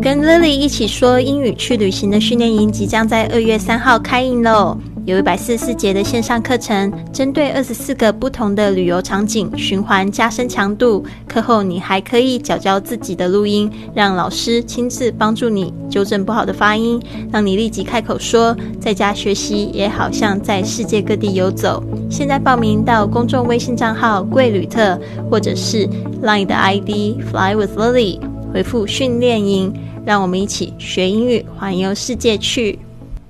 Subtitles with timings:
[0.00, 4.78] 跟 Lily 一起说英语去旅行的训练营即将在二月三号开营喽！
[5.04, 11.02] 有一百四十四节的线上课程，针对二十四个不同的旅游场景循环加深强度。
[11.26, 17.00] 课后你还可以教教自己的录音，让老师亲自帮助你纠正不好的发音，
[17.32, 18.54] 让你立即开口说。
[18.78, 21.82] 在家学习也好像在世界各地游走。
[22.10, 24.98] 现在报名到公众微信账号“贵旅特”
[25.30, 25.88] 或者是
[26.22, 28.20] Line 的 ID “Fly with Lily”，
[28.52, 29.72] 回复“训练营”。
[30.04, 32.78] 让我们一起学英语，环游世界去。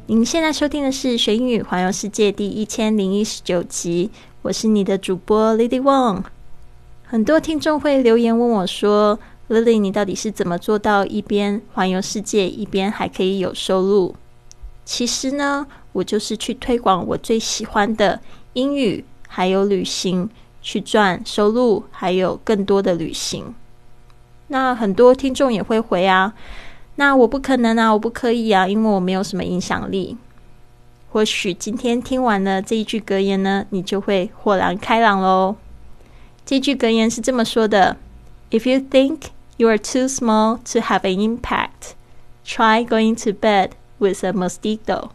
[0.07, 4.11] 您现在收听的是《学英语环游世界》第一千零一十九集，
[4.43, 6.23] 我是你的主播 Lily Wong。
[7.05, 9.19] 很多听众会留言问我说
[9.49, 14.15] ：“Lily，你到底是怎么做到一边环游世界，一边还可以有收入？”
[14.85, 18.21] 其实呢，我就是去推广我最喜欢的
[18.53, 20.31] 英语，还有旅行，
[20.63, 23.53] 去赚收入，还有更多的旅行。
[24.49, 26.35] 那很多听众也会回啊。
[26.97, 30.17] 那我不可能啊，我不可以啊，因为我没有什么影响力。
[31.11, 35.57] 或许今天听完了这一句格言呢，你就会豁然开朗喽。
[36.45, 37.97] 这句格言是这么说的
[38.51, 41.93] ：If you think you are too small to have an impact,
[42.45, 45.11] try going to bed with a mosquito.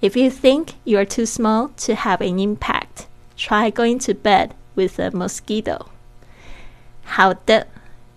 [0.00, 3.06] If you think you are too small to have an impact,
[3.38, 5.86] try going to bed with a mosquito.
[7.04, 7.68] 好的。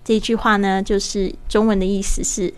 [0.08, 2.54] 这句话呢，就是中文的意思是：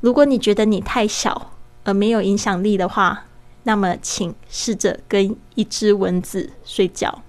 [0.00, 1.50] 如果你觉得你太小
[1.84, 3.26] 而没有影响力的话，
[3.64, 7.20] 那么请试着跟一只蚊子睡觉。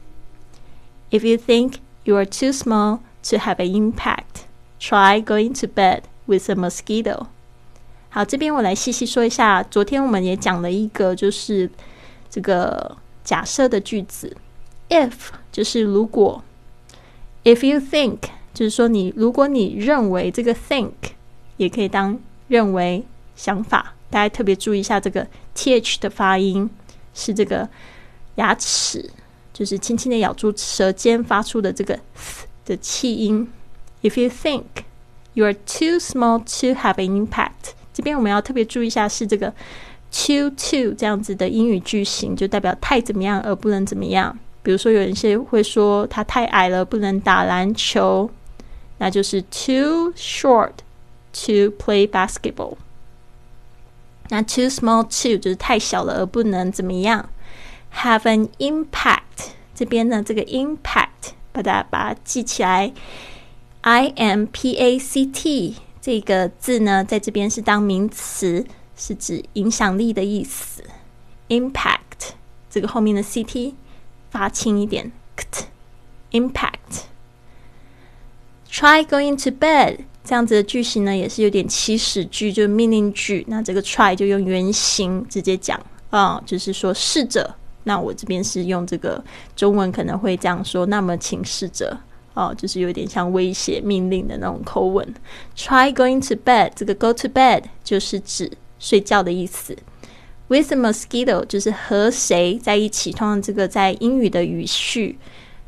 [1.11, 1.73] If you think
[2.05, 4.45] you are too small to have an impact,
[4.79, 7.27] try going to bed with a mosquito。
[8.07, 9.61] 好，这边我来细细说一下。
[9.61, 11.69] 昨天我们也讲了一个，就是
[12.29, 14.37] 这个假设的句子
[14.87, 15.11] ：if
[15.51, 16.41] 就是如果
[17.43, 18.19] ；if you think。
[18.59, 20.91] 就是说，你如果你认为这个 think
[21.55, 23.01] 也可以当认为
[23.33, 26.69] 想法，大家特别注意一下这个 th 的发音
[27.13, 27.69] 是这个
[28.35, 29.09] 牙齿，
[29.53, 31.97] 就是轻轻的咬住舌尖发出的这个
[32.65, 33.49] 的气音。
[34.01, 34.63] If you think
[35.35, 39.53] you are too small to have an impact，这边我们要特别注意一下是这个
[40.11, 44.37] too too 这样子的英语句型，就代表太怎么样而不能怎么样。
[44.61, 48.29] 比如说，有一些会说他太矮了，不能打篮球。
[48.98, 50.72] 那就是 too short
[51.32, 52.76] to play basketball。
[54.28, 57.28] 那 too small to 就是太小了而不能怎么样。
[57.94, 62.92] Have an impact 这边呢，这个 impact 把它把它记起来，
[63.82, 68.66] i m p a c t 这个字呢，在这边是当名词，
[68.96, 70.82] 是指影响力的意思。
[71.48, 72.32] impact
[72.70, 73.74] 这个后面的 c t
[74.30, 75.12] 发轻一点，
[76.32, 76.77] impact。
[78.79, 83.43] Try going to bed 这样子的句型呢，也是有点祈使句，就是命令句。
[83.49, 85.77] 那这个 try 就用原形直接讲
[86.09, 87.53] 啊，就是说试着。
[87.83, 89.21] 那我这边是用这个
[89.53, 91.97] 中文可能会这样说，那么请试着
[92.33, 95.13] 哦，就是有点像威胁命令的那种口吻。
[95.57, 99.75] Try going to bed 这个 go to bed 就是指睡觉的意思。
[100.47, 103.11] With a mosquito 就是和谁在一起。
[103.11, 105.19] 通常这个在英语的语序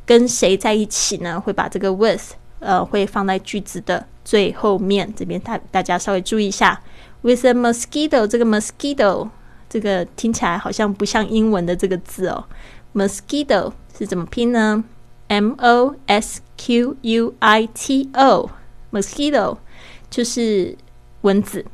[0.06, 5.12] 跟谁在一起呢，会把这个 with 呃，会放在句子的最后面。
[5.16, 6.80] 这边大大家稍微注意一下
[7.22, 9.28] ，with a mosquito，这个 mosquito
[9.68, 12.44] 这个听起来好像不像英文的这个字哦。
[12.94, 14.84] mosquito 是怎么拼呢
[15.26, 19.58] ？m o s q u i t o，mosquito
[20.08, 20.76] 就是
[21.22, 21.64] 蚊子。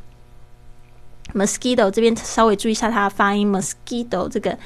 [1.35, 4.59] mosquito 这边稍微注意一下它的发音，mosquito 这个。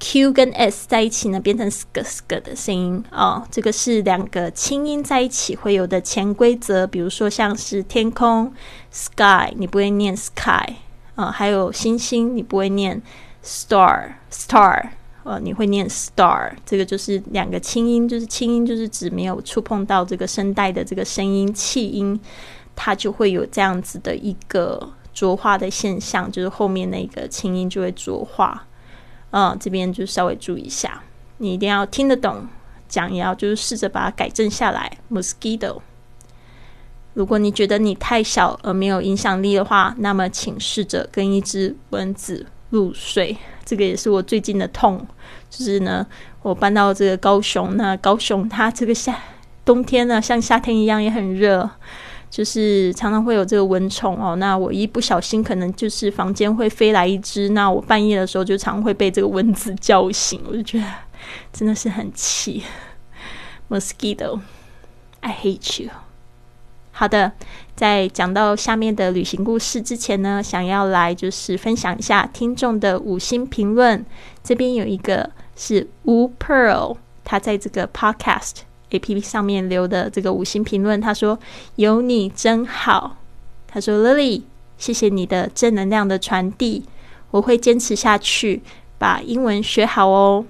[0.00, 3.44] Q 跟 S 在一起呢，变成 sk sk 的声音哦。
[3.50, 6.86] 这个是两个轻音在一起会有的潜规则。
[6.86, 8.52] 比如说，像是天空
[8.92, 10.74] sky，你不会念 sky
[11.16, 11.32] 啊。
[11.32, 13.02] 还有星星，你不会念
[13.44, 14.90] star star，
[15.24, 16.52] 呃，你会念 star。
[16.64, 22.18] 这个就是两个轻音，就是轻音就是指没有触碰到这个声带的这个声音气音，
[22.76, 28.64] 它就会有这样子的一个浊化的现象，就是后面那个清音就会浊化。
[29.30, 31.02] 嗯，这边就稍微注意一下，
[31.36, 32.46] 你一定要听得懂，
[32.88, 34.90] 讲也要就是试着把它改正下来。
[35.10, 35.80] Mosquito，
[37.12, 43.36] 如果你觉得你太小而没有影响力的话，那么请试着跟一只蚊子入睡。
[43.64, 45.06] 这个也是我最近的痛，
[45.50, 46.06] 就是呢，
[46.40, 49.14] 我搬到这个高雄，那高雄它这个夏
[49.62, 51.68] 冬天呢，像夏天一样也很热。
[52.30, 60.86] 就是常常会有这个蚊虫哦，那我一不小心可能就是房间会飞来一只，那我半夜的时候就常会被这个蚊子叫醒，我就觉得
[61.52, 62.62] 真的是很气。
[63.70, 65.90] Mosquito，I hate you。
[66.90, 67.32] 好的，
[67.76, 74.04] 在讲到下面的旅行故事之前呢，想要来就是分享一下听众的五星评论。
[74.42, 81.38] 这边有一个是吴 Pearl，他在这个 Podcast A P P 上面留的这个五星评论，他说
[81.76, 83.16] ：“有你真好。”
[83.68, 84.42] 他说：“Lily，
[84.78, 86.84] 谢谢你的正能量的传递，
[87.30, 88.62] 我会坚持下去，
[88.98, 90.44] 把英文学好哦。”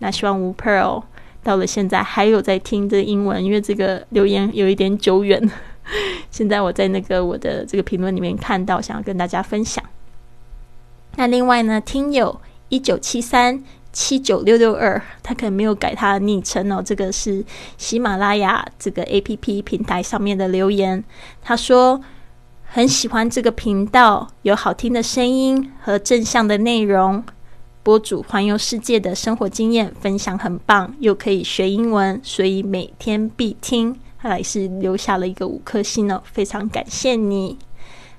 [0.00, 1.04] 那希望吴 Pearl
[1.42, 5.50] 到了现在还有在听这英文，因为这个留言有一点久远。
[6.30, 9.82] 现在我在那个我的这个评论里面看到，想要跟大家分享。
[11.14, 13.62] 那另外呢，听友一九七三
[13.98, 16.82] 七九六六二，他可能没有改他的昵称哦。
[16.84, 17.42] 这个是
[17.78, 21.02] 喜马拉雅这个 A P P 平台上面的留言。
[21.40, 21.98] 他说
[22.66, 27.24] 很喜欢这个频道，有好听的声音和正向的内容，
[27.82, 33.98] 播主环游世界的生活经验分享很棒，又可以学英文，所以每天必听。
[34.18, 37.56] 他来是留下了一个五颗星哦，非常感谢你。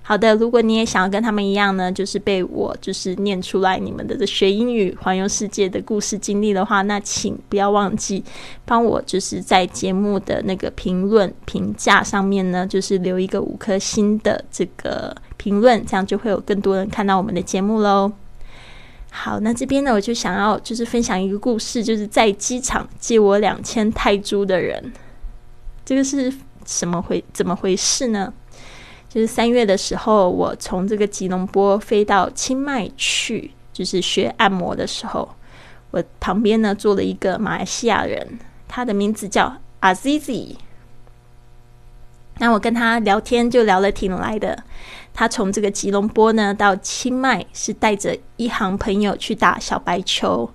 [0.10, 8.24] 好的，如果你也想要跟他们一样呢，就是被我就是念出来你们的学英语环游世界的故事经历的话，那请不要忘记
[8.64, 18.10] 帮我就是在节目的那个评论评价上面呢，就是留一个五颗星的这个评论，这样就会有更多人看到我们的节目喽。
[19.12, 24.94] 好，那这边呢，我就想要就是分享一个故事，就是在机场借我两千泰铢的人。
[25.84, 26.34] 这个是
[26.66, 28.34] 什么回怎么回事呢？
[29.18, 35.28] 就是三月的时候，我从这个吉隆坡飞到清迈去，就是学按摩的时候，
[35.90, 38.38] 我旁边呢坐了一个马来西亚人，
[38.68, 40.58] 他的名字叫阿 Zizi。
[42.38, 44.64] 那我跟他聊天就聊了挺来的。
[45.16, 50.48] 他从这个吉隆坡呢到清迈，是带着一行朋友去打小白球。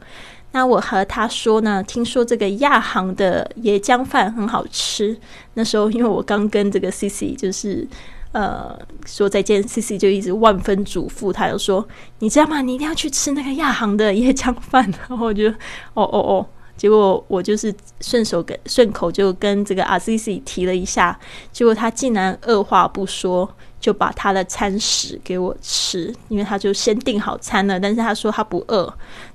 [0.52, 5.18] 那我和他说呢，听说这个亚航的椰浆饭很好吃。
[5.54, 7.88] 那时候因为我刚跟这个 C C 就是
[8.32, 8.76] 呃
[9.06, 11.86] 说再见，C C 就一直万分嘱咐，他就说
[12.18, 12.60] 你知道吗？
[12.60, 14.90] 你一定要去吃那个亚航的椰浆饭。
[15.08, 15.48] 然后我就
[15.94, 16.46] 哦哦哦，
[16.76, 21.18] 结果我就是顺手跟顺口就跟这个阿 C C 提了一下，
[21.52, 23.48] 结果他竟然二话不说。
[23.82, 28.84] 就把他的餐食给我吃，因为他就先订好餐了，但是他说他不饿。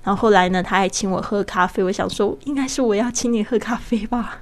[0.02, 1.84] 然后后来呢，他还请我喝咖啡。
[1.84, 4.40] 我想说，应该是我要请你喝咖啡吧。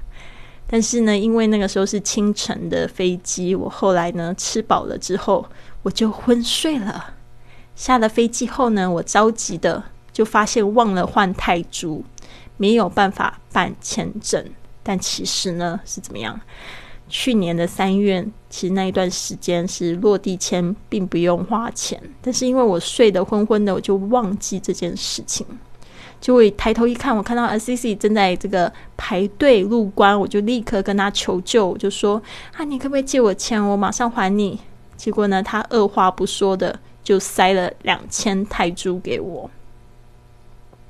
[0.75, 5.45] 但是呢，因为那个时候是清晨的飞机，我后来呢吃饱了之后，
[5.83, 7.13] 我就昏睡了。
[7.77, 9.81] 下了飞机后呢，我着急的
[10.11, 12.03] 就发现忘了换泰铢，
[12.57, 14.45] 没有办法办签证。
[14.83, 16.37] 但其实呢是怎么样？
[17.07, 21.97] 去年的三月，其实那一段时间是落地签，并不用花钱。
[22.21, 25.47] 但是因为我睡得昏昏的，我就忘记这件事情。
[26.25, 32.19] 就我抬头一看，我看到 S C C 正在这个排队入关，我就立刻跟他求救，我就说
[32.57, 33.63] ：“啊，你可不可以借我钱？
[33.63, 34.59] 我马上还你。”
[34.97, 39.47] 结果呢，他二话不说的就塞了两千泰铢给我。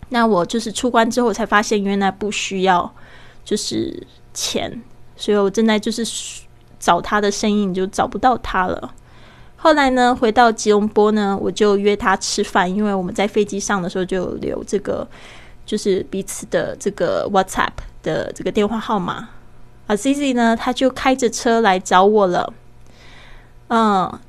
[0.07, 2.89] 那我就是出关之后才发现，原来不需要
[3.43, 4.81] 就是钱。
[5.17, 6.07] 所以我正在就是
[6.79, 8.95] 找他的身影，就找不到他了。
[9.57, 15.07] 后来呢，回到吉隆坡呢，我就约他吃饭，因为我们在飞机上的时候就留这个，
[15.65, 17.71] 就是彼此的这个 WhatsApp
[18.03, 19.29] 的这个电话号码。
[19.87, 22.53] 啊，Cici 呢，他就开着车来找我了。
[23.69, 24.19] 嗯，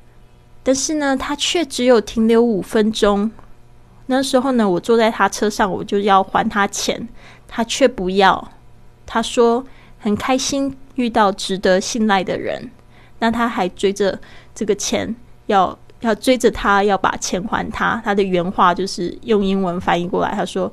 [0.63, 3.31] 但是呢，他却只有停留五分钟。
[4.07, 7.07] 那时候呢，我坐在他车上，我就要还他钱，
[7.47, 8.51] 他却不要。
[9.05, 9.65] 他说。
[9.99, 12.69] 很开心遇到值得信赖的人，
[13.19, 14.17] 那他还追着
[14.53, 15.15] 这个钱，
[15.47, 18.01] 要要追着他要把钱还他。
[18.03, 20.71] 他的原话就是用英文翻译过来，他说：“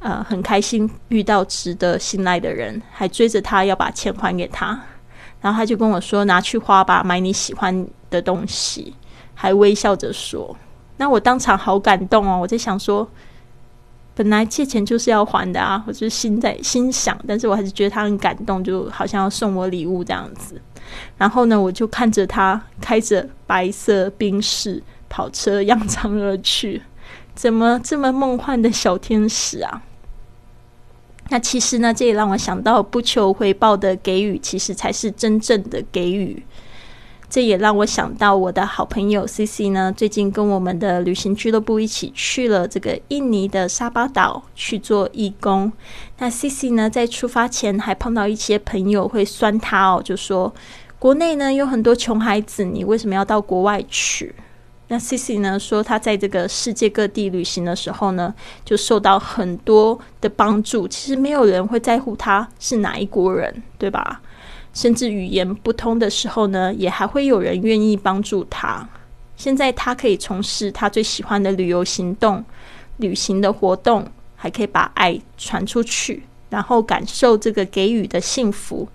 [0.00, 4.80] 呃，很开心遇到值得信赖的人，还追着他要把钱还给他。”
[5.40, 8.94] 然后他就跟我说：“拿去花吧，买你喜欢的东西。”
[9.34, 10.56] 还微笑着说
[10.96, 13.08] ：“那我当场好感动哦！”我在想说。
[14.18, 20.58] 本来借钱就是要还的啊，我就是心在心想，但是我还是觉得他很感动，就好像要送我礼物这样子。
[21.18, 26.82] 然后呢，我就看着他开着白色宾士跑车扬长而去，
[27.34, 29.82] 怎么这么梦幻的小天使啊？
[31.28, 36.40] 那其实呢，这也让我想到，不求回报的给予，其实才是真正的给予。
[37.28, 45.72] 这也让我想到我的好朋友 C C 呢，最近跟我们的旅行俱乐部一起去了这个印尼的沙巴岛去做义工。
[46.18, 50.54] 那 C C 呢，在出发前还碰到一些朋友会酸他哦，就说
[50.98, 54.34] 国内呢有很多穷孩子，你为什么要到国外去？
[54.88, 58.32] 那 C C 呢说，他在这个世界各地旅行的时候呢，
[58.64, 60.86] 就受到很多的帮助。
[60.86, 64.22] 其实没有人会在乎他是哪一国人，对吧？
[64.76, 68.86] 甚至语言不通的时候呢，也还会有人愿意帮助他。
[69.34, 72.44] 现在他可以从事他最喜欢的旅游行动、
[72.98, 78.86] 旅行的活动，还可以把爱传出去，然后感受这个给予的幸福。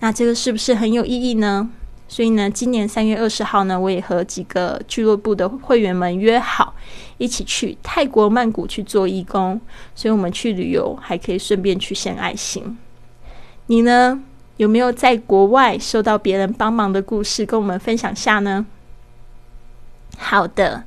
[0.00, 1.68] 那这个是不是很有意义呢？
[2.08, 6.74] 所以呢，今年三月二十号呢，我也和几个俱乐部的会员们约好，
[7.18, 9.60] 一起去泰国曼谷去做义工。
[9.94, 12.78] 所以我们去旅游，还可以顺便去献爱心。
[13.66, 14.22] 你呢？
[14.58, 18.66] 有没有在国外受到别人帮忙的故事，跟我们分享下呢？
[20.18, 20.82] 好的，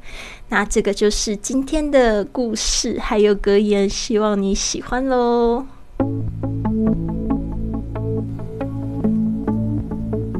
[0.49, 5.65] 那这个就是今天的故事，还有格言，希望你喜欢喽。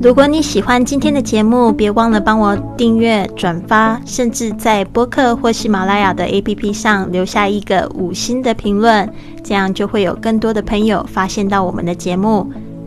[0.02, 9.08] 如果你喜欢今天的节目，别忘了帮我订阅、转发，甚至在播客或喜马拉雅的 APP 上留下一个五星的评论，
[9.42, 12.52] 这样就会有更多的朋友发现到我们的节目。